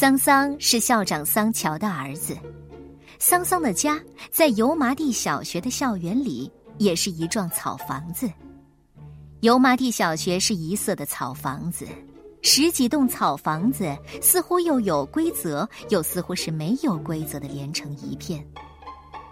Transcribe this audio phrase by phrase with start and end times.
[0.00, 2.34] 桑桑是校长桑乔的儿子，
[3.18, 4.00] 桑桑的家
[4.30, 8.26] 在油麻地小学的校园里，也是一幢草房子。
[9.40, 11.86] 油麻地小学是一色的草房子，
[12.40, 18.42] 十几栋草房子似乎又有规则，又似乎是没有规则的连成一片。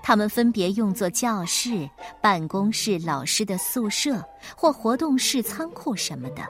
[0.03, 1.89] 它们分别用作教室、
[2.21, 4.23] 办公室、老师的宿舍
[4.55, 6.47] 或活动室、仓库什么的。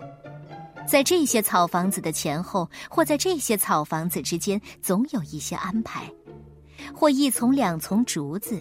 [0.88, 6.10] 在这些草房子的前后，或在这些草房子之间，总有一些安排：
[6.94, 8.58] 或一丛两丛竹子，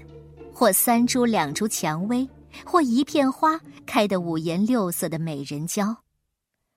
[0.53, 2.27] 或三株两株蔷薇，
[2.65, 6.03] 或一片花开得五颜六色的美人蕉，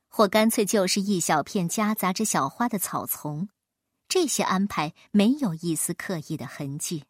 [0.09, 3.49] 或干脆就是一小片夹杂着小花的草丛。
[4.09, 7.03] 这些安排没有一丝刻意的痕迹，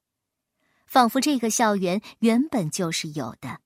[0.87, 3.61] 仿佛这个校园原本就是有的，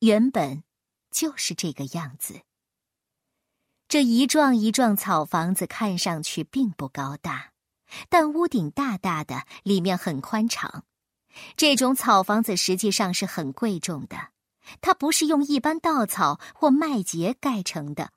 [0.00, 0.64] 原本
[1.12, 2.40] 就是这个样子。
[3.88, 7.52] 这一幢一幢草房子看上去并不高大，
[8.08, 10.82] 但屋顶大大的，里面很宽敞。
[11.56, 14.30] 这种草房子实际上是很贵重的，
[14.80, 18.10] 它不是用一般稻草或麦秸盖成的，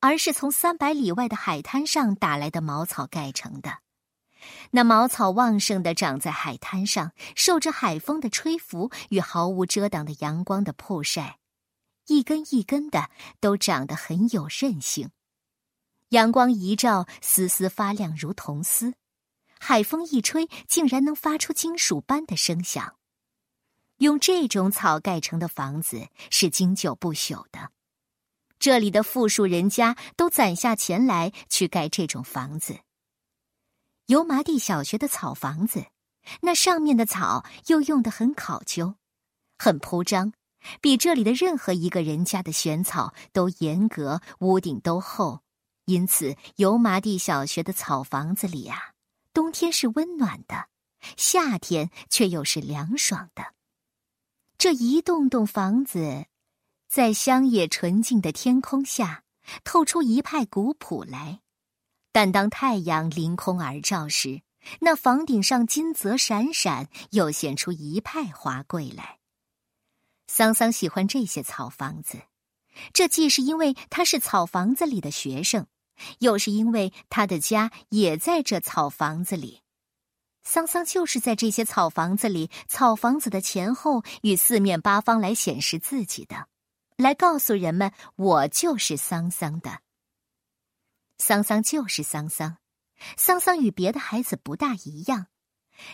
[0.00, 3.78] 而是从三百里外的海滩上打来的茅草盖成的。
[4.72, 11.38] 那茅草旺盛的长在海滩上，受着海风的吹拂与毫无遮挡的阳光的曝晒。
[12.06, 13.08] 一根一根的
[13.40, 15.08] 都长得很有韧性，
[16.14, 18.92] 阳光一照，丝丝发亮如铜丝；
[19.58, 22.94] 海风一吹，竟然能发出金属般的声响。
[23.96, 27.72] 用这种草盖成的房子是经久不朽的，
[28.60, 32.78] 这里的富庶人家都攒下钱来去盖这种房子。
[34.06, 35.86] 油麻地小学的草房子，
[36.42, 38.94] 那上面的草又用得很考究，
[39.58, 40.32] 很铺张。
[40.80, 45.40] 比这里的任何一个人家的选草都严格，屋顶都厚，
[45.86, 48.94] 因此油麻地小学的草房子里啊，
[49.32, 50.68] 冬天是温暖的，
[51.16, 53.54] 夏天却又是凉爽的。
[54.56, 56.26] 这一栋栋房子，
[56.88, 59.24] 在乡野纯净的天空下，
[59.62, 61.40] 透出一派古朴来；
[62.12, 64.40] 但当太阳凌空而照时，
[64.80, 69.18] 那房顶上金泽闪闪，又显出一派华贵来。
[70.26, 72.22] 桑桑喜欢这些草房子，
[72.94, 75.66] 这既是因为他是草房子里的学生，
[76.18, 79.60] 又是因为他的家也在这草房子里。
[80.42, 86.48] 桑桑就是在这些草房子里，草房子的前后与四面八方来显示自己的，
[86.96, 89.80] 来告诉人们我就是桑桑的。
[91.16, 92.58] 桑桑就是桑桑，
[93.16, 95.28] 桑桑与别的孩子不大一样，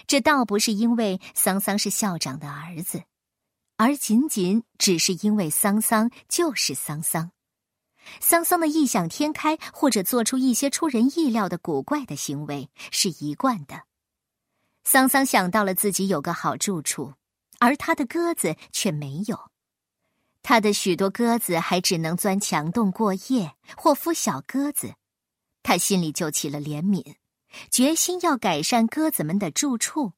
[0.09, 3.05] 这倒不是因为桑桑是校长的儿子。
[3.77, 7.31] 而仅仅只是因为桑桑就是桑桑，
[8.21, 13.83] 桑桑的异想天开或者做出一些出人意料的古怪的行为是一贯的。
[14.85, 17.15] 桑桑想到了自己有个好住处，
[17.59, 19.51] 而他的鸽子却没有，
[20.43, 24.95] 他的许多鸽子还只能钻墙洞过夜或孵小鸽子，
[25.63, 27.17] 他心里就起了怜悯，
[27.71, 30.15] 决心要改善鸽子们的住处。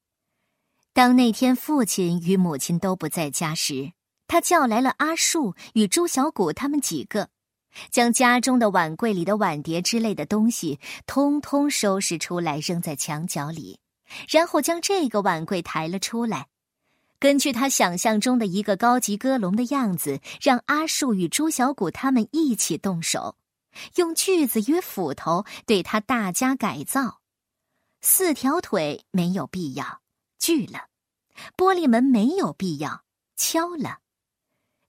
[0.93, 3.91] 当那天父亲与母亲都不在家时，
[4.27, 7.29] 他叫来了阿树与朱小谷他们几个，
[7.91, 13.79] 将家中的碗柜里的碗碟之类的东西通通收拾出来，扔在墙角里，
[14.29, 16.47] 然后将这个碗柜抬了出来，
[17.19, 23.37] 根据他想象中的一个高级鸽笼的样子，让阿树与朱小谷他们一起动手，
[23.95, 27.21] 用锯子与斧头对他大加改造。
[28.01, 30.01] 四条腿没有必要。
[30.37, 30.87] 锯了，
[31.55, 33.03] 玻璃门没有必要
[33.37, 33.99] 敲了。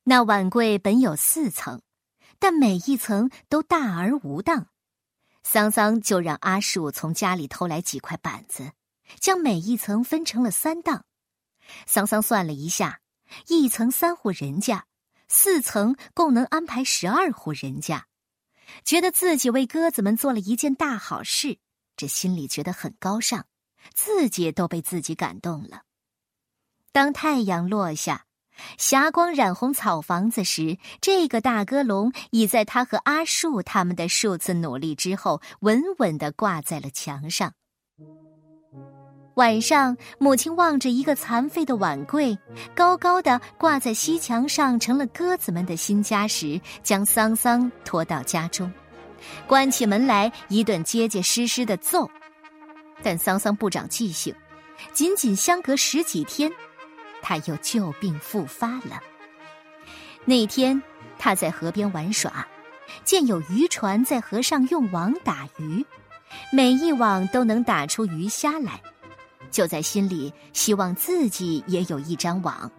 [0.03, 1.81] 那碗柜本有四层，
[2.45, 4.67] 但每一层都大而无当。
[5.43, 8.73] 桑桑就让阿树从家里偷来几块板子，
[9.19, 11.07] 将每一层分成了三档。
[11.87, 13.01] 桑桑算了一下，
[13.47, 14.85] 一层三户人家，
[15.27, 18.09] 四层共能安排十二户人家，
[18.85, 21.57] 觉得自己为鸽子们做了一件大好事，
[21.97, 23.47] 这心里觉得很高尚。
[23.95, 25.85] 自己都被自己感动了。
[26.93, 28.27] 当太阳落下，
[28.79, 37.53] 霞光染红草房子时，这个大鸽笼已在他和阿树他们的数次努力之后，稳稳地挂在了墙上。
[39.35, 42.39] 晚上，母亲望着一个残废的碗柜，
[42.73, 48.73] 高高的挂在西墙上，成了鸽子们的新家时，将桑桑拖到家中，
[49.49, 52.09] 关起门来，一顿结结实实的揍。
[53.03, 54.33] 但桑桑不长记性，
[54.93, 56.49] 仅仅相隔十几天，
[57.25, 59.03] 他又旧病复发了。
[60.27, 60.81] 那天
[61.19, 62.47] 他在河边玩耍，
[63.03, 65.85] 见有渔船在河上用网打鱼，
[66.53, 68.79] 每一网都能打出鱼虾来，
[69.51, 72.71] 就在心里希望自己也有一张网，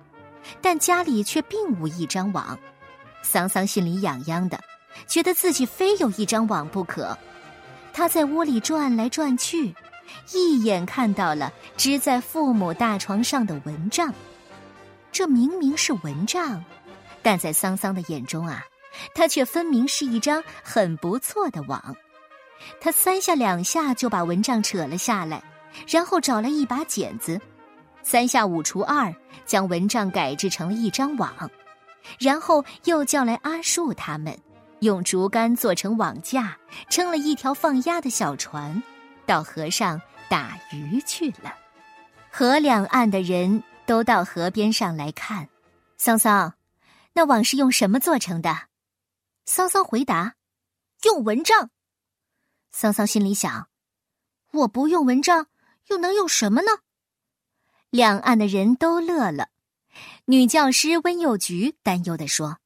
[0.61, 2.57] 但家里却并无一张网。
[3.23, 4.59] 桑桑心里痒痒的，
[5.07, 7.17] 觉得自己非有一张网不可。
[7.93, 9.73] 他在屋里转来转去，
[10.33, 14.13] 一眼看到了支在父母大床上的蚊帐。
[15.15, 16.61] 这明明是蚊帐，
[17.21, 18.65] 但在桑桑的眼中啊，
[19.13, 21.95] 它却分明是一张很不错的网。
[22.81, 25.41] 他三下两下就把蚊帐扯了下来，
[25.87, 27.39] 然后找了一把剪子，
[28.03, 29.15] 三下五除二
[29.45, 31.49] 将蚊帐改制成了一张网，
[32.19, 34.37] 然后又叫来阿树他们，
[34.81, 36.57] 用竹竿做成网架，
[36.89, 38.83] 撑了一条放鸭的小船，
[39.25, 41.55] 到河上打鱼去了。
[42.29, 45.49] 河两岸的人都到河边上来看，
[45.97, 46.55] 桑桑，
[47.13, 48.67] 那网是用什么做成的？
[49.45, 50.35] 桑桑回答：
[51.03, 51.69] 用蚊帐。
[52.71, 53.69] 桑桑心里想
[54.51, 55.47] ：“我不用蚊帐，
[55.87, 56.71] 又能用什么呢？”
[57.91, 59.49] 两岸的人都乐了。
[60.25, 62.57] 女教师温幼菊担忧地说：“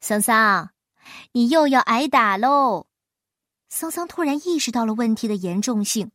[0.00, 0.70] 桑桑，
[1.32, 2.86] 你又要挨打喽！”
[3.68, 6.12] 桑桑突然意识到了问题的严重性，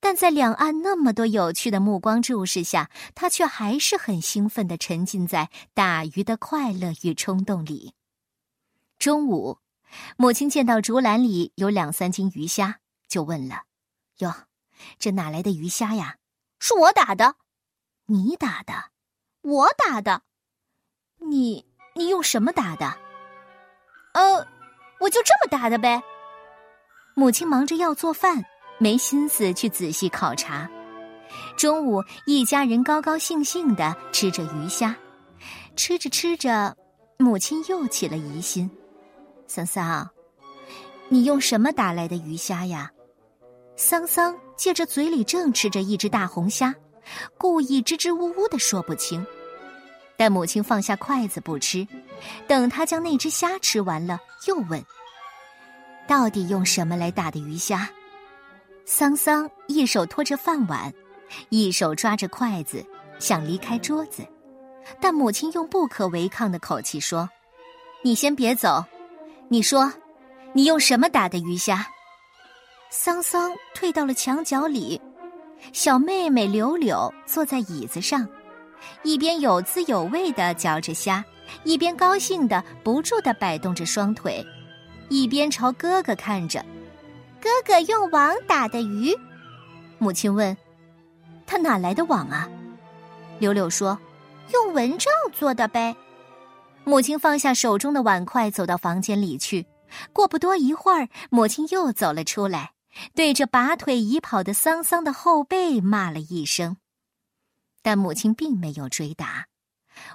[0.00, 7.94] 但在两岸那么多有趣的目光注视下，他却还是很兴奋的沉浸在打鱼的快乐与冲动里。
[8.98, 9.58] 中午。
[10.16, 13.64] 母亲见到竹篮里有两三斤鱼虾，就问了
[14.20, 14.32] ：“哟，
[14.98, 16.16] 这哪来的鱼虾呀
[16.58, 17.36] ？”“是我打的。
[18.08, 18.72] ”“你打的
[19.44, 20.22] ？”“我打的。
[21.28, 22.96] ”“你你用什么打的
[24.14, 24.46] ？”“呃，
[25.00, 26.02] 我就这么打的呗。”
[27.14, 28.42] 母亲忙着要做饭，
[28.82, 30.68] 没心思去仔细考察。
[31.56, 34.96] 中午，一家人高高兴兴的吃着鱼虾，
[35.76, 36.76] 吃着吃着，
[37.16, 38.68] 母亲又起了疑心。
[39.46, 40.10] 桑桑，
[41.08, 42.90] 你用什么打来的鱼虾呀？
[43.76, 46.74] 桑桑借着嘴里正吃着一只大红虾，
[47.38, 49.24] 故意支支吾吾的说不清。
[50.16, 51.86] 但母亲放下筷子不吃，
[52.48, 54.18] 等他将那只虾吃完了，
[54.48, 54.84] 又问
[56.08, 57.88] ：“到底用什么来打的鱼虾？”
[58.94, 60.92] 桑桑一手托着饭碗，
[61.48, 62.84] 一手抓着筷子，
[63.18, 64.22] 想离开桌子，
[65.00, 67.26] 但母亲用不可违抗的口气说
[68.04, 68.84] ：“你先别走。”
[69.48, 69.90] 你说，
[70.52, 71.86] 你用什么打的鱼虾？
[72.90, 75.00] 桑桑退到了墙角里，
[75.72, 78.28] 小妹妹柳柳坐在椅子上，
[79.04, 81.24] 一边有滋有味的嚼着虾，
[81.64, 84.46] 一边高兴的不住的摆动着双腿，
[85.08, 86.62] 一边朝哥哥看着。
[87.42, 89.12] 哥哥用网打的鱼，
[89.98, 90.56] 母亲问
[91.44, 92.48] ：“他哪来的网啊？”
[93.40, 93.98] 柳柳说
[94.54, 95.96] ：“用蚊帐做的呗。”
[96.86, 99.66] 母亲放下手中的碗筷，走到房间里去。
[100.12, 102.74] 过不多一会儿，母亲又走了出来，
[103.12, 106.76] 对着拔腿已跑的桑桑的后背骂了一声。
[107.82, 109.48] 但母亲并没有追打。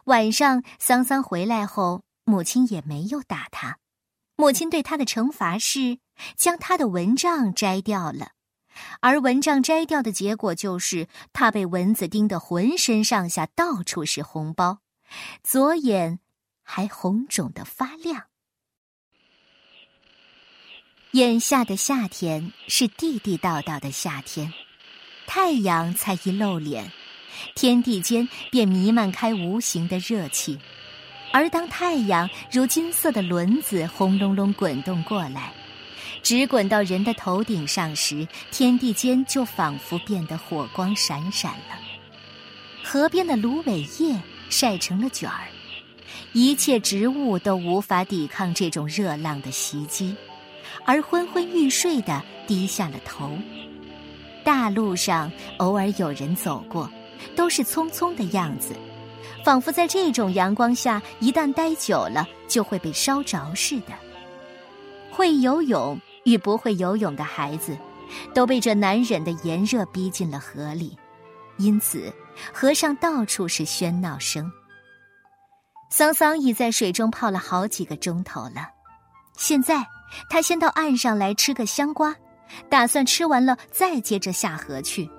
[0.05, 3.77] 晚上，桑桑回来后，母亲也没有打他。
[4.37, 5.99] 母亲对他的惩罚是
[6.37, 8.31] 将他的蚊帐摘掉了，
[9.01, 14.79] 而蚊帐摘掉的结果就是他被蚊子叮得浑身上下到处是红包，
[15.43, 16.19] 左眼。
[16.69, 18.25] 还红肿的发亮。
[21.11, 24.53] 眼下的夏天是地地道道的夏天，
[25.27, 26.91] 太阳才一露脸，
[27.55, 30.59] 天地间便弥漫开无形的热气。
[31.31, 35.51] 而当太阳如金色的轮子轰隆隆滚动过来，
[36.23, 41.77] 直滚到人的头顶上时，天地间就仿佛变得火光闪闪了。
[42.83, 44.19] 河边的芦苇叶
[44.49, 45.47] 晒成了卷儿。
[46.33, 50.15] 一切植物都无法抵抗这种热浪的袭击，
[50.85, 53.37] 而昏昏欲睡的低下了头。
[54.43, 56.89] 大路上偶尔有人走过，
[57.35, 58.73] 都是匆匆的样子，
[59.47, 63.93] 仿佛在这种阳光下一旦待久了就会被烧着似的。
[65.09, 67.77] 会游泳与不会游泳的孩子，
[68.33, 70.97] 都被这难忍的炎热逼进了河里，
[71.55, 72.13] 因此
[72.53, 74.51] 河上到处是喧闹声。
[75.89, 78.67] 桑桑已在水中泡了好几个钟头了，
[79.37, 79.81] 现在
[80.29, 82.13] 他先到岸上来吃个香瓜，
[82.69, 85.09] 打算吃完了再接着下河去。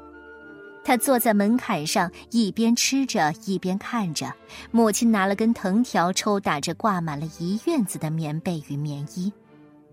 [0.88, 4.32] 他坐在门槛上，一边吃着一边看着
[4.70, 9.30] 母亲拿了根藤条抽打着挂满了一院子的棉被与棉衣。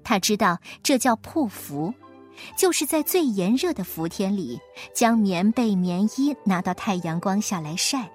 [0.06, 1.94] 他知道这叫曝伏，
[2.58, 4.58] 就是在最炎热的伏天里，
[4.94, 8.10] 将棉被棉衣拿到太阳光下来晒。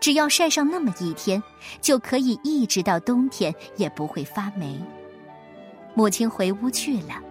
[0.00, 1.40] 只要晒上那么一天，
[1.80, 4.76] 就可以一直到冬天也不会发霉。
[5.94, 7.22] 母亲回屋去了，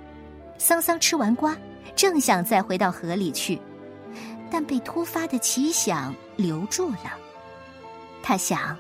[0.57, 1.53] 桑桑吃完瓜，
[1.98, 3.59] 正想再回到河里去，
[4.51, 7.18] 但被突发的奇想留住了。
[8.22, 8.77] 他想，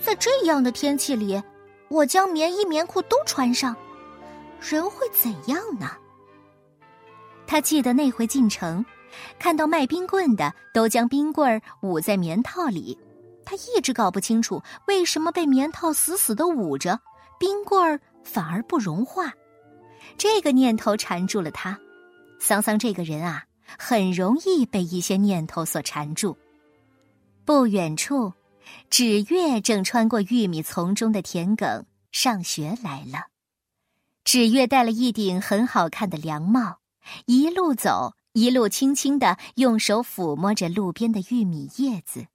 [0.00, 1.42] 在这样的天气里，
[1.88, 3.74] 我将棉衣棉裤都穿上，
[4.60, 5.90] 人会怎样呢？
[7.46, 8.84] 他记得那回进城，
[9.38, 12.98] 看到卖冰棍的都将冰棍儿捂在棉套里，
[13.44, 16.98] 他一直搞不清楚为什么被棉套死死的捂着，
[17.38, 19.32] 冰棍儿反而不融化。
[20.16, 21.78] 这个念头缠住了他。
[22.40, 23.44] 桑桑这个人啊，
[23.78, 26.36] 很容易被一些念头所缠住。
[27.44, 28.32] 不远处，
[28.88, 33.26] 纸月正穿过玉米丛中的田埂上学来了。
[34.24, 36.78] 纸月戴了一顶很好看的凉帽。
[37.26, 42.26] 一路走，一路轻轻的用手抚摸着路边的玉米叶子。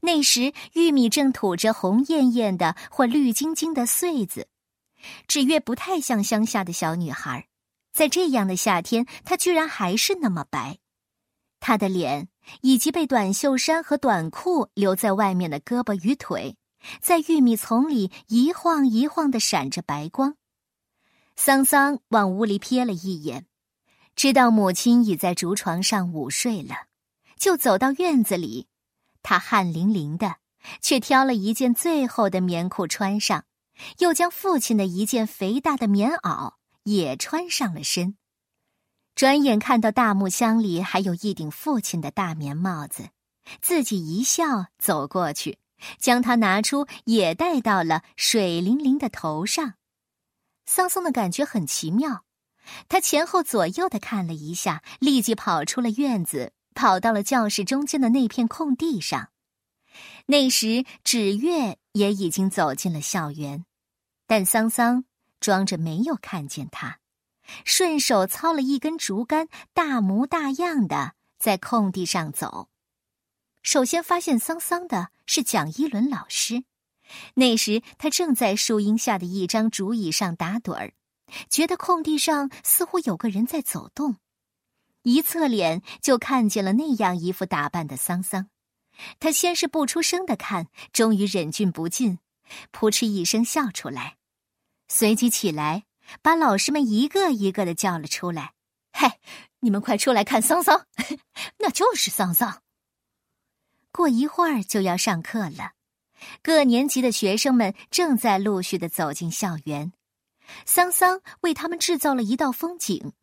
[0.00, 4.48] 那时，玉米正吐着红艳艳的或绿晶晶的穗子。
[5.28, 7.46] 纸月不太像乡下的小女孩，
[7.92, 10.78] 在这样的夏天，她居然还是那么白。
[11.60, 12.28] 她的脸
[12.62, 16.56] 以及被短袖衫和短裤留在外面的胳膊与腿，
[17.00, 20.34] 在玉米丛里一晃一晃的闪着白光。
[21.36, 23.46] 桑桑往屋里瞥了一眼。
[24.14, 26.74] 知道母亲已在竹床上午睡了，
[27.38, 28.66] 就走到院子里。
[29.22, 30.36] 他汗淋淋的，
[30.80, 33.44] 却挑了一件最厚的棉裤穿上，
[34.00, 38.16] 又将父亲的一件肥大的棉袄也穿上了身。
[39.14, 43.10] 转眼看到大木箱里还有一顶父亲的大棉帽子，
[43.60, 45.58] 自己一笑走过去，
[45.98, 49.74] 将它拿出，也戴到了水灵灵的头上。
[50.64, 52.24] 桑桑的感觉很奇妙。
[52.88, 59.30] 他前后左右的看了一下，立即跑出了院子，跑到了教室中间的那片空地上。
[60.26, 63.64] 那时，纸月也已经走进了校园，
[64.28, 65.04] 但桑桑
[65.42, 67.00] 装着没有看见他，
[67.66, 72.70] 顺手操了一根竹竿，大模大样的在空地上走。
[73.62, 76.64] 首先发现桑桑的是蒋一伦老师，
[77.34, 80.94] 那时他正在树荫下的一张竹椅上打盹儿。
[81.48, 84.16] 觉得空地上似乎有个人在走动，
[85.02, 88.48] 一侧脸就看见了那样一副打扮的桑桑。
[89.18, 92.18] 他先是不出声的看，终于忍俊不禁，
[92.70, 94.18] 扑哧一声笑出来，
[94.94, 95.84] 随即起来
[96.20, 98.52] 把老师们一个一个的叫了出来
[98.92, 99.08] ：“嘿，
[99.60, 100.86] 你们快出来看桑桑，
[101.60, 102.62] 那就是桑桑。”
[103.90, 105.72] 过一会儿就要上课了，
[106.42, 109.94] 各年级的学生们正在陆续的走进校园。
[110.66, 113.14] 桑桑为他们制造了一道风景。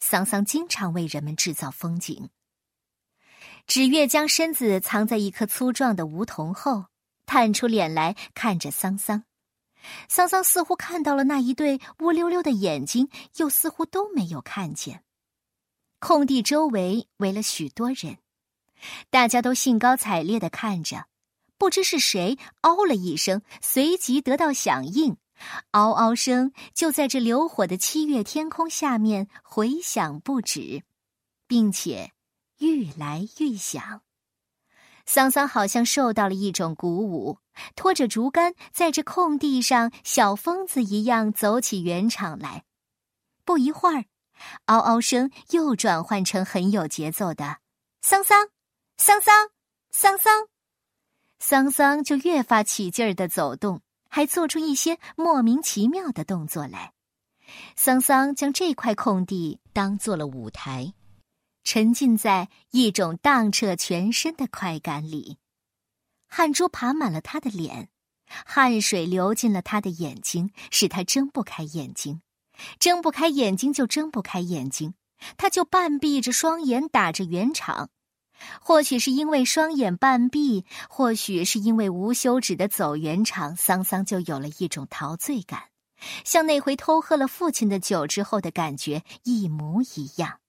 [0.00, 2.30] 桑桑经常为人们制造风景。
[3.66, 6.86] 纸月将身子藏在一棵粗壮的梧桐后，
[7.26, 9.24] 探出脸来看着桑桑。
[10.08, 15.02] 桑桑似乎看到了那一对乌溜溜的眼睛，又似乎都没有看见。
[15.98, 18.18] 空地周围围了许多人，
[19.10, 21.06] 大家都兴高采烈的看着。
[21.56, 25.16] 不知是谁嗷了一声，随即得到响应。
[25.72, 30.82] 嗷嗷声就在这流火的七月天空下面回响不止，
[31.48, 32.12] 并且
[32.58, 34.03] 愈来愈响。
[35.06, 37.38] 桑桑好像受到了一种鼓舞，
[37.76, 42.64] 拖着竹竿在这空地上小疯子一样走起圆场来。
[43.44, 44.04] 不一会儿，
[44.66, 47.58] 嗷嗷声又转换成很有节奏的
[48.02, 48.48] “桑桑，
[48.96, 49.48] 桑桑，
[49.90, 50.48] 桑桑”，
[51.38, 53.80] 桑桑就越发起劲儿的走动。
[54.14, 56.92] 还做出一些莫名其妙的动作来。
[57.74, 60.94] 桑桑将这块空地当做了舞台，
[61.64, 65.38] 沉浸在一种荡彻全身的快感里。
[66.28, 67.88] 汗珠爬满了他的脸，
[68.26, 72.20] 汗水流进了他的眼睛，使他睁不开眼睛。
[72.78, 74.94] 睁不开眼睛就睁不开眼睛，
[75.36, 77.90] 他就半闭着双眼打着圆场。
[78.60, 85.64] 或许是因为双眼半闭，或许是因为无休止的走圆场，桑桑就有了一种陶醉感，
[86.24, 90.40] 像那回偷喝了父亲的酒之后的感觉一模一样。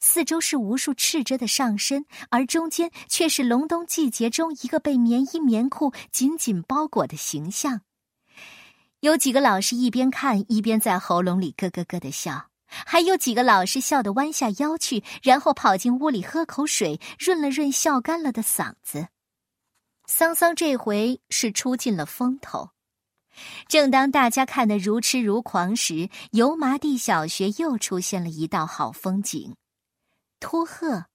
[0.00, 7.80] 四周是无数赤着的上身，而中间却是隆冬季节中一个被棉衣棉裤紧紧包裹的形象。
[9.00, 12.46] 有几个老师一边看一边在喉咙里咯咯咯的笑。
[12.70, 19.08] 还有几个老师笑得弯下腰去，然后跑进屋里喝口水，润了润笑干了的嗓子。
[20.06, 22.68] 桑桑这回是出尽了风头。
[23.68, 29.54] 正当大家看得如痴如狂时，油麻地小学又出现了一道好风景：
[30.40, 31.06] 秃鹤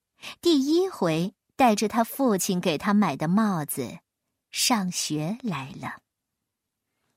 [0.41, 3.99] 第一回戴着他父亲给他买的帽子
[4.51, 6.01] 上学来了。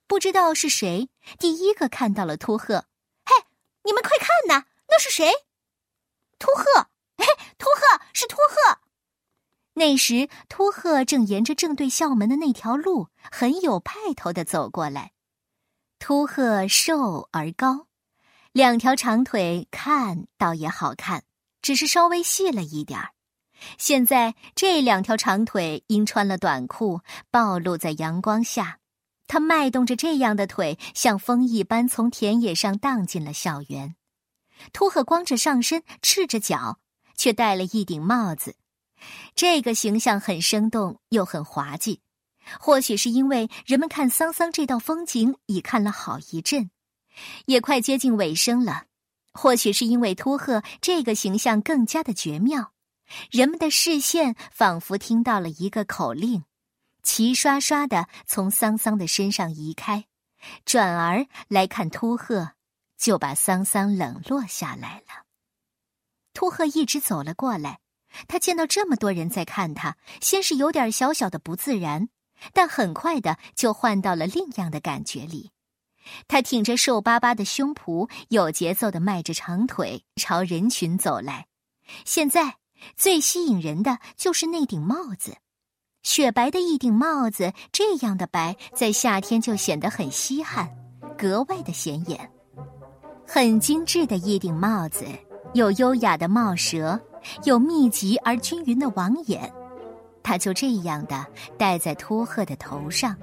[0.06, 1.08] 不知道是谁
[1.38, 2.86] 第一个看到了秃鹤。
[3.24, 3.44] 嘿
[3.82, 5.32] 你们快看呐，那是谁？
[6.38, 7.24] 秃鹤，嘿，
[7.58, 8.78] 秃鹤是秃鹤。
[9.74, 15.12] 那时，秃鹤正沿着正对校门的那条路，很有派头的走过来。
[15.98, 17.86] 秃鹤瘦而高，
[18.52, 21.24] 两条长腿看倒也好看，
[21.66, 23.10] 只是稍微细了一点儿。
[23.76, 27.00] 现在这两条长腿因穿了短裤，
[27.32, 28.78] 暴露在阳光下。
[29.26, 33.96] 他迈动着这样的腿，像风一般从田野上荡进了校园。
[34.72, 36.78] 秃鹤光着上身，赤着脚，
[37.16, 38.54] 却戴了一顶帽子。
[39.34, 42.00] 这个形象很生动，又很滑稽。
[42.60, 46.70] 或许是因为人们看桑桑这道风景已看了好一阵，
[47.46, 48.84] 也快接近尾声了；
[49.36, 52.72] 或许是因为秃鹤这个形象更加的绝妙，
[53.30, 56.44] 人们的视线仿佛听到了一个口令，
[57.02, 60.06] 齐刷刷的从桑桑的身上移开，
[60.64, 62.52] 转而来看秃鹤，
[62.96, 65.26] 就把桑桑冷落下来了。
[66.32, 67.80] 秃鹤一直走了过来，
[68.26, 72.08] 他见到这么多人在看他，先是有点小小的不自然。
[72.52, 75.52] 但很快的就换到了另样的感觉里，
[76.28, 81.46] 他挺着瘦巴巴的胸脯，有节奏的迈着长腿朝人群走来。
[82.04, 82.56] 现在
[82.96, 85.36] 最吸引人的就是那顶帽子，
[86.02, 90.68] 雪白的一顶帽子，这样的白在夏天就显得很稀罕，
[91.16, 92.30] 格外的显眼。
[93.26, 95.04] 很精致的一顶帽子，
[95.54, 97.00] 有优雅的帽舌，
[97.44, 99.52] 有密集而均匀的网眼。
[100.22, 101.24] 他就这样的
[101.56, 103.16] 戴在秃鹤的头上，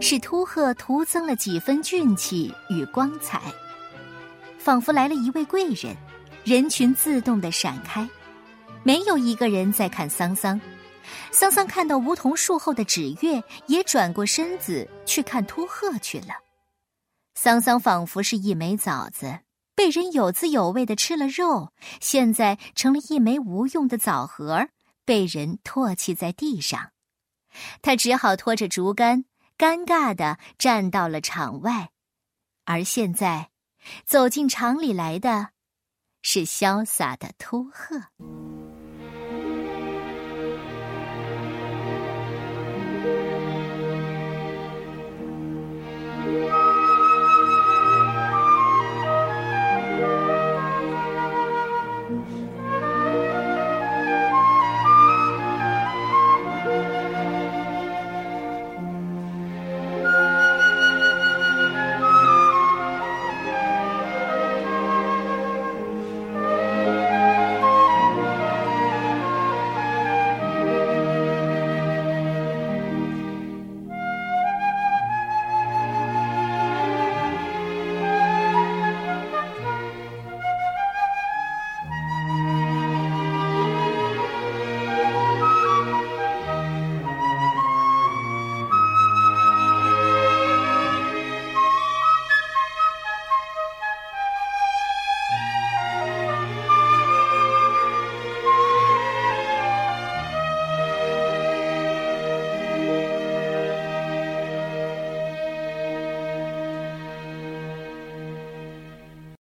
[0.00, 3.40] 使秃鹤徒增了几分俊气与光彩，
[4.58, 5.96] 仿佛来了一位贵人。
[6.42, 8.08] 人群自动的闪开，
[8.82, 10.58] 没有一个人在看桑桑。
[11.30, 16.34] 桑桑看到梧桐树后的纸月，也转过身子去看秃鹤去了。
[17.34, 19.40] 桑桑仿佛是一枚枣子，
[19.74, 24.68] 被人有滋有味的吃了肉，现在成了一枚无用的枣核。
[25.04, 26.92] 被人唾弃在地上，
[27.82, 29.24] 他只好拖着竹竿，
[29.60, 31.90] 尴尬的站到了场外。
[32.64, 33.50] 而现在，
[34.06, 35.50] 走进场里来的，
[36.22, 38.04] 是潇洒的秃鹤。